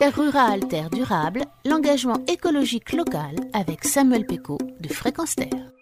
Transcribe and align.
Terre 0.00 0.16
rurale, 0.16 0.66
terre 0.66 0.88
durable, 0.88 1.42
l'engagement 1.66 2.16
écologique 2.26 2.94
local 2.94 3.36
avec 3.52 3.84
Samuel 3.84 4.24
Péco 4.24 4.56
de 4.80 4.88
Fréquence 4.88 5.34
Terre. 5.36 5.72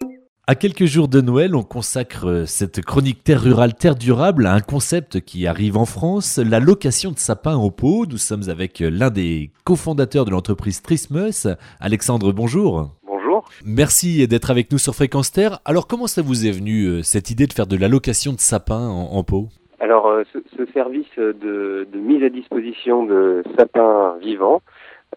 À 0.45 0.55
quelques 0.55 0.83
jours 0.83 1.07
de 1.07 1.21
Noël, 1.21 1.55
on 1.55 1.63
consacre 1.63 2.43
cette 2.45 2.81
chronique 2.81 3.23
Terre 3.23 3.41
rurale, 3.41 3.75
terre 3.75 3.95
durable 3.95 4.45
à 4.45 4.53
un 4.53 4.59
concept 4.59 5.21
qui 5.21 5.47
arrive 5.47 5.77
en 5.77 5.85
France, 5.85 6.37
la 6.37 6.59
location 6.59 7.13
de 7.13 7.17
sapins 7.17 7.55
en 7.55 7.69
pot. 7.69 8.05
Nous 8.07 8.17
sommes 8.17 8.49
avec 8.49 8.79
l'un 8.81 9.09
des 9.09 9.51
cofondateurs 9.63 10.25
de 10.25 10.31
l'entreprise 10.31 10.81
Trismus. 10.81 11.47
Alexandre, 11.79 12.33
bonjour. 12.33 12.97
Bonjour. 13.07 13.47
Merci 13.63 14.27
d'être 14.27 14.51
avec 14.51 14.69
nous 14.73 14.79
sur 14.79 14.95
Fréquence 14.95 15.31
Terre. 15.31 15.61
Alors, 15.63 15.87
comment 15.87 16.07
ça 16.07 16.21
vous 16.21 16.45
est 16.45 16.51
venu, 16.51 16.87
euh, 16.87 17.03
cette 17.03 17.29
idée 17.31 17.47
de 17.47 17.53
faire 17.53 17.67
de 17.67 17.77
la 17.77 17.87
location 17.87 18.33
de 18.33 18.41
sapins 18.41 18.89
en, 18.89 19.13
en 19.13 19.23
pot? 19.23 19.47
Alors, 19.79 20.07
euh, 20.07 20.23
ce, 20.33 20.39
ce 20.57 20.65
service 20.71 21.17
de, 21.17 21.87
de 21.89 21.97
mise 21.99 22.23
à 22.23 22.29
disposition 22.29 23.05
de 23.05 23.43
sapins 23.57 24.17
vivants, 24.19 24.61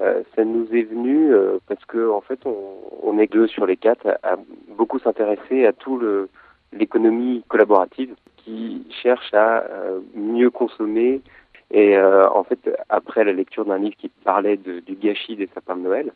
euh, 0.00 0.23
ça 0.34 0.45
nous 0.45 0.66
est 0.73 0.82
venu 0.84 1.32
euh, 1.32 1.59
parce 1.69 1.84
que 1.84 2.10
en 2.10 2.20
fait, 2.20 2.41
on, 2.46 2.56
on 3.02 3.19
est 3.19 3.30
deux 3.30 3.46
sur 3.46 3.66
les 3.66 3.77
quatre 3.77 4.06
à, 4.22 4.36
beaucoup 4.69 4.98
s'intéresser 4.98 5.66
à 5.66 5.72
tout 5.72 5.98
le 5.98 6.28
l'économie 6.72 7.45
collaborative 7.48 8.14
qui 8.38 8.86
cherche 9.02 9.34
à 9.34 9.64
euh, 9.64 10.00
mieux 10.14 10.50
consommer. 10.50 11.20
Et 11.70 11.97
euh, 11.97 12.28
en 12.30 12.44
fait, 12.44 12.58
après 12.88 13.24
la 13.24 13.33
lecture 13.33 13.64
d'un 13.64 13.78
livre 13.78 13.97
qui 13.97 14.08
parlait 14.24 14.56
du 14.56 14.94
gâchis 14.94 15.36
des 15.36 15.48
sapins 15.55 15.77
de 15.77 15.83
Noël, 15.83 16.12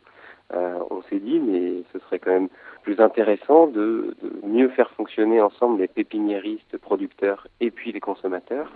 euh, 0.53 0.79
on 0.89 1.01
s'est 1.03 1.19
dit 1.19 1.39
mais 1.39 1.83
ce 1.91 1.99
serait 1.99 2.19
quand 2.19 2.31
même 2.31 2.47
plus 2.83 2.99
intéressant 2.99 3.67
de, 3.67 4.15
de 4.21 4.47
mieux 4.47 4.69
faire 4.69 4.89
fonctionner 4.91 5.41
ensemble 5.41 5.81
les 5.81 5.87
pépiniéristes, 5.87 6.77
producteurs 6.77 7.47
et 7.59 7.69
puis 7.69 7.91
les 7.91 7.99
consommateurs 7.99 8.71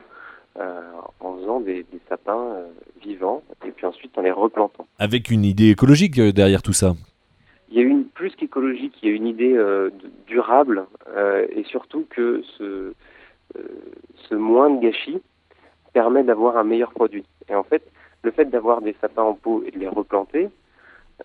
euh, 0.59 0.81
en 1.21 1.37
faisant 1.37 1.61
des, 1.61 1.83
des 1.83 2.01
sapins 2.09 2.55
euh, 2.55 2.67
vivants 3.01 3.41
et 3.65 3.71
puis 3.71 3.85
ensuite 3.85 4.17
en 4.17 4.21
les 4.21 4.31
replantant. 4.31 4.85
Avec 4.99 5.31
une 5.31 5.45
idée 5.45 5.69
écologique 5.69 6.19
derrière 6.19 6.61
tout 6.61 6.73
ça. 6.73 6.93
Il 7.69 7.77
y 7.77 7.79
a 7.79 7.83
une 7.83 8.03
plus 8.03 8.35
qu'écologique, 8.35 8.95
il 9.01 9.09
y 9.09 9.13
a 9.13 9.15
une 9.15 9.27
idée 9.27 9.57
durable 10.27 10.85
et 11.55 11.63
surtout 11.63 12.05
que 12.09 12.43
ce, 12.57 12.93
ce 14.15 14.35
moins 14.35 14.69
de 14.69 14.81
gâchis 14.81 15.21
permet 15.93 16.23
d'avoir 16.23 16.57
un 16.57 16.65
meilleur 16.65 16.91
produit. 16.91 17.23
Et 17.47 17.55
en 17.55 17.63
fait, 17.63 17.81
le 18.23 18.31
fait 18.31 18.45
d'avoir 18.45 18.81
des 18.81 18.93
sapins 18.99 19.23
en 19.23 19.35
pot 19.35 19.63
et 19.65 19.71
de 19.71 19.79
les 19.79 19.87
replanter, 19.87 20.49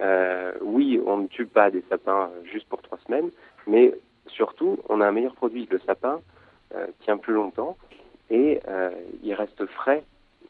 euh, 0.01 0.53
oui, 0.61 1.01
on 1.07 1.19
ne 1.19 1.27
tue 1.27 1.47
pas 1.47 1.71
des 1.71 1.83
sapins 1.89 2.31
euh, 2.31 2.45
juste 2.53 2.69
pour 2.69 2.83
trois 2.83 2.99
semaines, 3.07 3.31
mais 3.67 3.95
surtout, 4.27 4.79
on 4.89 5.01
a 5.01 5.07
un 5.07 5.13
meilleur 5.13 5.35
produit. 5.35 5.69
Le 5.71 5.81
sapin 5.87 6.21
euh, 6.75 6.87
tient 7.05 7.17
plus 7.17 7.35
longtemps 7.35 7.77
et 8.31 8.61
euh, 8.69 8.91
il 9.23 9.33
reste 9.35 9.65
frais 9.67 10.05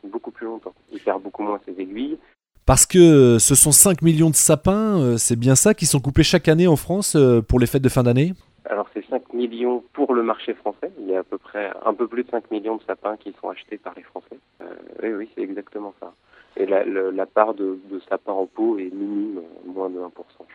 beaucoup 0.04 0.30
plus 0.30 0.46
longtemps. 0.46 0.74
Il 0.92 1.00
perd 1.00 1.22
beaucoup 1.22 1.42
moins 1.42 1.60
ses 1.66 1.80
aiguilles. 1.80 2.18
Parce 2.64 2.86
que 2.86 3.38
ce 3.38 3.54
sont 3.54 3.70
5 3.70 4.02
millions 4.02 4.30
de 4.30 4.34
sapins, 4.34 5.16
c'est 5.18 5.38
bien 5.38 5.54
ça, 5.54 5.72
qui 5.72 5.86
sont 5.86 6.00
coupés 6.00 6.24
chaque 6.24 6.48
année 6.48 6.66
en 6.66 6.74
France 6.74 7.16
pour 7.46 7.60
les 7.60 7.66
fêtes 7.66 7.82
de 7.82 7.88
fin 7.88 8.02
d'année? 8.02 8.32
Alors 8.68 8.88
c'est 8.92 9.06
5 9.08 9.32
millions 9.34 9.84
pour 9.92 10.14
le 10.14 10.24
marché 10.24 10.52
français. 10.54 10.90
Il 10.98 11.06
y 11.06 11.14
a 11.14 11.20
à 11.20 11.22
peu 11.22 11.38
près 11.38 11.70
un 11.84 11.94
peu 11.94 12.08
plus 12.08 12.24
de 12.24 12.30
5 12.30 12.50
millions 12.50 12.74
de 12.76 12.82
sapins 12.82 13.16
qui 13.16 13.32
sont 13.40 13.50
achetés 13.50 13.78
par 13.78 13.94
les 13.94 14.02
Français. 14.02 14.40
Oui, 15.00 15.10
oui, 15.12 15.28
c'est 15.36 15.42
exactement 15.42 15.94
ça. 16.00 16.12
Et 16.56 16.66
la, 16.66 17.26
part 17.26 17.54
de, 17.54 17.78
de 17.90 18.00
sapins 18.08 18.32
en 18.32 18.46
pot 18.46 18.78
est 18.78 18.94
minime, 18.94 19.38
euh, 19.38 19.42
moins 19.72 19.90
de 19.90 19.98
1%. 19.98 20.06
je 20.06 20.10
crois. 20.34 20.46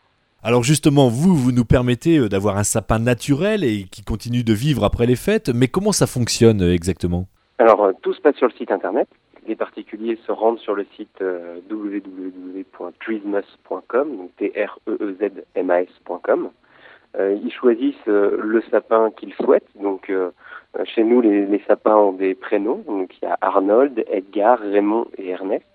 Alors 0.44 0.64
justement, 0.64 1.10
vous, 1.10 1.36
vous 1.36 1.52
nous 1.52 1.66
permettez 1.66 2.18
euh, 2.18 2.28
d'avoir 2.28 2.58
un 2.58 2.64
sapin 2.64 2.98
naturel 2.98 3.64
et 3.64 3.84
qui 3.92 4.04
continue 4.04 4.44
de 4.44 4.54
vivre 4.54 4.84
après 4.84 5.06
les 5.06 5.16
fêtes, 5.16 5.50
mais 5.54 5.68
comment 5.68 5.92
ça 5.92 6.08
fonctionne 6.08 6.64
euh, 6.64 6.74
exactement? 6.74 7.28
Alors 7.60 7.92
tout 8.02 8.14
se 8.14 8.22
passe 8.22 8.38
sur 8.38 8.48
le 8.48 8.54
site 8.54 8.72
internet. 8.72 9.08
Les 9.48 9.56
particuliers 9.56 10.18
se 10.26 10.32
rendent 10.32 10.58
sur 10.60 10.74
le 10.76 10.86
site 10.96 11.24
www.treesmas.com, 11.70 14.18
donc 14.18 14.36
t 14.38 14.54
r 14.56 14.80
z 14.88 15.32
m 15.56 15.70
a 15.72 15.82
s.com. 15.82 16.50
Euh, 17.18 17.38
ils 17.44 17.52
choisissent 17.52 17.96
euh, 18.08 18.38
le 18.42 18.62
sapin 18.72 19.12
qu'ils 19.12 19.34
souhaitent. 19.34 19.68
Donc 19.76 20.10
euh, 20.10 20.32
chez 20.86 21.04
nous, 21.04 21.22
les, 21.22 21.46
les 21.46 21.62
sapins 21.68 21.96
ont 21.96 22.14
des 22.14 22.36
prénoms. 22.36 22.84
Donc 22.88 23.12
il 23.22 23.26
y 23.26 23.28
a 23.28 23.38
Arnold, 23.42 24.04
Edgar, 24.08 24.60
Raymond 24.60 25.08
et 25.18 25.30
Ernest. 25.30 25.66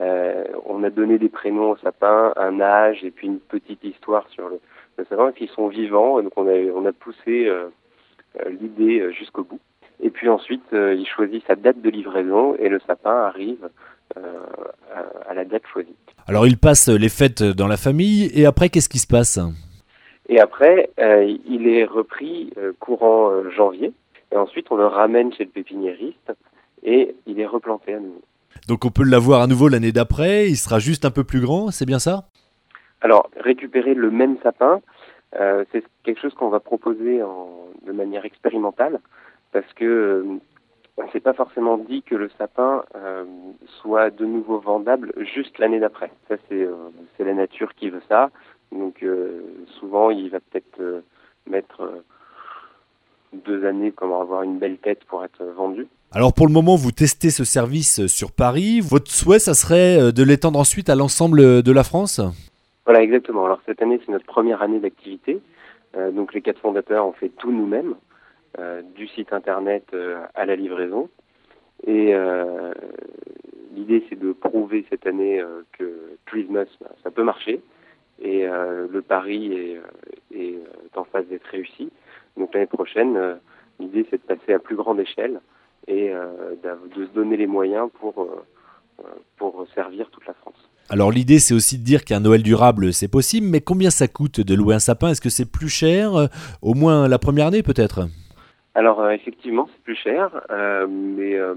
Euh, 0.00 0.44
on 0.66 0.82
a 0.84 0.90
donné 0.90 1.18
des 1.18 1.28
prénoms 1.28 1.70
aux 1.70 1.76
sapins, 1.78 2.32
un 2.36 2.60
âge 2.60 3.02
et 3.02 3.10
puis 3.10 3.26
une 3.26 3.40
petite 3.40 3.82
histoire 3.82 4.28
sur 4.28 4.48
le, 4.48 4.60
le 4.98 5.04
sapin. 5.06 5.32
Ils 5.40 5.48
sont 5.48 5.68
vivants. 5.68 6.22
Donc 6.22 6.32
on 6.36 6.46
a, 6.46 6.56
on 6.74 6.84
a 6.84 6.92
poussé 6.92 7.46
euh, 7.46 7.68
euh, 8.40 8.50
l'idée 8.50 9.10
jusqu'au 9.12 9.44
bout. 9.44 9.60
Et 10.02 10.10
puis 10.10 10.28
ensuite, 10.28 10.64
euh, 10.74 10.94
il 10.94 11.06
choisit 11.06 11.42
sa 11.46 11.54
date 11.54 11.80
de 11.80 11.88
livraison 11.88 12.54
et 12.58 12.68
le 12.68 12.78
sapin 12.80 13.14
arrive 13.14 13.70
à, 14.14 15.30
à 15.30 15.34
la 15.34 15.44
date 15.44 15.66
choisie. 15.72 15.96
Alors 16.26 16.46
il 16.46 16.58
passe 16.58 16.88
les 16.88 17.08
fêtes 17.08 17.42
dans 17.42 17.66
la 17.66 17.76
famille 17.76 18.30
et 18.34 18.46
après 18.46 18.68
qu'est-ce 18.68 18.88
qui 18.88 18.98
se 18.98 19.06
passe? 19.06 19.38
Et 20.28 20.40
après, 20.40 20.90
il 20.98 21.68
est 21.68 21.84
repris 21.84 22.52
courant 22.80 23.48
janvier. 23.50 23.92
Et 24.32 24.36
ensuite, 24.36 24.70
on 24.70 24.76
le 24.76 24.86
ramène 24.86 25.32
chez 25.32 25.44
le 25.44 25.50
pépiniériste 25.50 26.32
et 26.82 27.14
il 27.26 27.40
est 27.40 27.46
replanté 27.46 27.94
à 27.94 28.00
nouveau. 28.00 28.22
Donc 28.68 28.84
on 28.84 28.90
peut 28.90 29.04
l'avoir 29.04 29.42
à 29.42 29.46
nouveau 29.46 29.68
l'année 29.68 29.92
d'après, 29.92 30.48
il 30.48 30.56
sera 30.56 30.78
juste 30.78 31.04
un 31.04 31.10
peu 31.10 31.24
plus 31.24 31.40
grand, 31.40 31.70
c'est 31.70 31.86
bien 31.86 31.98
ça? 31.98 32.24
Alors, 33.00 33.30
récupérer 33.38 33.94
le 33.94 34.10
même 34.10 34.36
sapin, 34.42 34.80
euh, 35.38 35.64
c'est 35.70 35.84
quelque 36.02 36.20
chose 36.20 36.34
qu'on 36.34 36.48
va 36.48 36.60
proposer 36.60 37.20
de 37.86 37.92
manière 37.92 38.24
expérimentale 38.24 39.00
parce 39.52 39.72
que 39.74 39.84
euh, 39.84 41.04
c'est 41.12 41.20
pas 41.20 41.32
forcément 41.32 41.78
dit 41.78 42.02
que 42.02 42.14
le 42.14 42.28
sapin 42.36 42.84
euh, 42.94 43.24
soit 43.80 44.10
de 44.10 44.24
nouveau 44.24 44.58
vendable 44.58 45.12
juste 45.34 45.58
l'année 45.58 45.80
d'après. 45.80 46.10
Ça, 46.28 46.36
c'est 46.48 46.62
euh, 46.62 46.74
la 47.18 47.34
nature 47.34 47.74
qui 47.74 47.90
veut 47.90 48.02
ça. 48.08 48.30
Donc, 48.72 49.04
souvent, 49.78 50.10
il 50.10 50.28
va 50.28 50.40
peut-être 50.40 51.04
mettre 51.48 52.02
deux 53.32 53.64
années 53.64 53.92
comme 53.92 54.12
avoir 54.12 54.42
une 54.42 54.58
belle 54.58 54.78
tête 54.78 55.04
pour 55.04 55.24
être 55.24 55.44
vendu. 55.44 55.86
Alors 56.16 56.32
pour 56.32 56.46
le 56.46 56.52
moment, 56.54 56.76
vous 56.76 56.92
testez 56.92 57.28
ce 57.28 57.44
service 57.44 58.06
sur 58.06 58.32
Paris. 58.32 58.80
Votre 58.80 59.10
souhait, 59.10 59.38
ça 59.38 59.52
serait 59.52 60.00
euh, 60.00 60.12
de 60.12 60.22
l'étendre 60.22 60.58
ensuite 60.58 60.88
à 60.88 60.94
l'ensemble 60.94 61.62
de 61.62 61.72
la 61.72 61.84
France? 61.84 62.22
Voilà, 62.86 63.02
exactement. 63.02 63.44
Alors 63.44 63.60
cette 63.66 63.82
année, 63.82 64.00
c'est 64.00 64.10
notre 64.10 64.24
première 64.24 64.62
année 64.62 64.80
d'activité. 64.80 65.42
Euh, 65.94 66.10
donc 66.10 66.32
les 66.32 66.40
quatre 66.40 66.58
fondateurs 66.58 67.06
ont 67.06 67.12
fait 67.12 67.28
tout 67.28 67.52
nous-mêmes, 67.52 67.96
euh, 68.58 68.80
du 68.94 69.08
site 69.08 69.34
internet 69.34 69.84
euh, 69.92 70.24
à 70.34 70.46
la 70.46 70.56
livraison. 70.56 71.10
Et 71.86 72.14
euh, 72.14 72.72
l'idée, 73.74 74.02
c'est 74.08 74.18
de 74.18 74.32
prouver 74.32 74.86
cette 74.88 75.06
année 75.06 75.38
euh, 75.38 75.64
que 75.78 76.16
Christmas, 76.24 76.64
bah, 76.80 76.92
ça 77.04 77.10
peut 77.10 77.24
marcher. 77.24 77.60
Et 78.22 78.48
euh, 78.48 78.86
le 78.90 79.02
pari 79.02 79.52
est, 79.52 79.76
euh, 79.76 79.82
euh, 80.34 80.64
en 80.94 81.04
phase 81.04 81.26
d'être 81.26 81.46
réussi. 81.48 81.90
Donc 82.38 82.54
l'année 82.54 82.64
prochaine, 82.64 83.18
euh, 83.18 83.34
l'idée, 83.78 84.06
c'est 84.08 84.16
de 84.16 84.34
passer 84.34 84.54
à 84.54 84.58
plus 84.58 84.76
grande 84.76 84.98
échelle 84.98 85.42
et 85.88 86.10
euh, 86.12 86.54
d'av- 86.62 86.88
de 86.96 87.06
se 87.06 87.10
donner 87.12 87.36
les 87.36 87.46
moyens 87.46 87.88
pour, 88.00 88.20
euh, 88.22 88.44
euh, 89.00 89.08
pour 89.36 89.66
servir 89.74 90.08
toute 90.10 90.26
la 90.26 90.34
France. 90.34 90.68
Alors 90.88 91.10
l'idée, 91.10 91.38
c'est 91.40 91.54
aussi 91.54 91.78
de 91.78 91.84
dire 91.84 92.04
qu'un 92.04 92.20
Noël 92.20 92.42
durable, 92.42 92.92
c'est 92.92 93.08
possible, 93.10 93.46
mais 93.48 93.60
combien 93.60 93.90
ça 93.90 94.06
coûte 94.08 94.40
de 94.40 94.54
louer 94.54 94.74
un 94.76 94.78
sapin? 94.78 95.08
Est-ce 95.08 95.20
que 95.20 95.30
c'est 95.30 95.50
plus 95.50 95.68
cher 95.68 96.12
Au 96.62 96.74
moins 96.74 97.08
la 97.08 97.18
première 97.18 97.48
année 97.48 97.62
peut-être? 97.64 98.06
Alors 98.74 99.00
euh, 99.00 99.10
effectivement, 99.10 99.68
c'est 99.72 99.82
plus 99.82 99.96
cher, 99.96 100.30
euh, 100.50 100.86
mais 100.88 101.34
euh, 101.34 101.54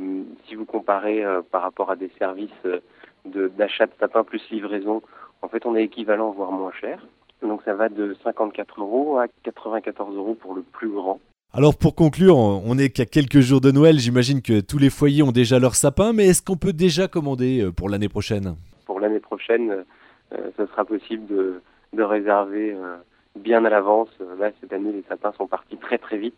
si 0.47 0.55
vous 0.55 0.65
comparez 0.65 1.23
par 1.51 1.61
rapport 1.61 1.91
à 1.91 1.95
des 1.95 2.09
services 2.17 2.49
euh, 2.65 2.79
de- 3.25 3.49
d'achat 3.49 3.85
de, 3.85 3.91
sapins 3.99 4.23
plus 4.23 4.41
livraison, 4.49 5.01
en 5.41 5.47
fait, 5.47 5.65
on 5.65 5.75
est 5.75 5.83
équivalent, 5.83 6.31
voire 6.31 6.51
moins 6.51 6.71
cher. 6.79 7.05
Donc 7.41 7.61
ça 7.65 7.73
va 7.73 7.87
de 7.89 8.15
54 8.23 8.81
euros 8.81 9.17
à 9.19 9.27
94 9.43 10.15
euros 10.15 10.33
pour 10.33 10.53
le 10.55 10.61
plus 10.61 10.89
grand. 10.89 11.19
Alors 11.51 11.75
pour 11.75 11.95
conclure, 11.95 12.37
on 12.37 12.75
n'est 12.75 12.89
qu'à 12.89 13.05
quelques 13.05 13.39
jours 13.39 13.59
de 13.59 13.71
Noël, 13.71 13.97
j'imagine 13.97 14.43
que 14.43 14.59
tous 14.59 14.77
les 14.77 14.91
foyers 14.91 15.23
ont 15.23 15.31
déjà 15.31 15.57
leur 15.57 15.73
sapin, 15.73 16.13
mais 16.13 16.27
est-ce 16.27 16.43
qu'on 16.43 16.57
peut 16.57 16.73
déjà 16.73 17.07
commander 17.07 17.61
euh, 17.63 17.71
pour 17.71 17.89
l'année 17.89 18.07
prochaine? 18.07 18.55
Pour 18.85 18.99
l'année 18.99 19.19
prochaine, 19.19 19.83
euh, 20.31 20.37
ce 20.57 20.67
sera 20.67 20.85
possible 20.85 21.25
de, 21.25 21.59
de 21.93 22.03
réserver 22.03 22.73
euh, 22.75 22.97
bien 23.39 23.65
à 23.65 23.69
l'avance. 23.71 24.09
Euh, 24.21 24.35
Là, 24.39 24.51
cette 24.61 24.71
année, 24.73 24.91
les 24.91 25.03
sapins 25.09 25.33
sont 25.39 25.47
partis 25.47 25.77
très 25.77 25.97
très 25.97 26.19
vite, 26.19 26.37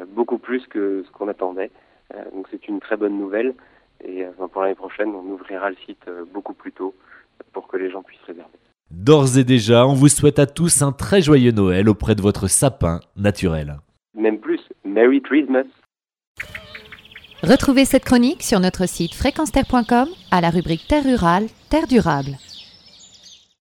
euh, 0.00 0.04
beaucoup 0.16 0.38
plus 0.38 0.66
que 0.66 1.04
ce 1.06 1.12
qu'on 1.12 1.28
attendait. 1.28 1.70
Euh, 2.12 2.18
donc 2.34 2.48
c'est 2.50 2.66
une 2.66 2.80
très 2.80 2.96
bonne 2.96 3.16
nouvelle. 3.16 3.54
Et 4.04 4.24
euh, 4.24 4.30
pour 4.52 4.62
l'année 4.62 4.74
prochaine, 4.74 5.10
on 5.10 5.30
ouvrira 5.30 5.70
le 5.70 5.76
site 5.86 6.02
euh, 6.08 6.24
beaucoup 6.34 6.54
plus 6.54 6.72
tôt 6.72 6.92
pour 7.52 7.68
que 7.68 7.76
les 7.76 7.88
gens 7.88 8.02
puissent 8.02 8.18
réserver. 8.26 8.58
D'ores 8.90 9.38
et 9.38 9.44
déjà, 9.44 9.86
on 9.86 9.94
vous 9.94 10.08
souhaite 10.08 10.40
à 10.40 10.46
tous 10.46 10.82
un 10.82 10.90
très 10.90 11.22
joyeux 11.22 11.52
Noël 11.52 11.88
auprès 11.88 12.16
de 12.16 12.20
votre 12.20 12.48
sapin 12.48 12.98
naturel. 13.14 13.78
Même 14.14 14.38
plus, 14.38 14.60
Merry 14.84 15.22
Christmas 15.22 15.66
Retrouvez 17.42 17.84
cette 17.84 18.04
chronique 18.04 18.42
sur 18.42 18.60
notre 18.60 18.86
site 18.86 19.14
fréquenceterre.com 19.14 20.08
à 20.30 20.40
la 20.40 20.50
rubrique 20.50 20.86
Terre 20.88 21.04
rurale, 21.04 21.46
terre 21.70 21.86
durable. 21.86 22.36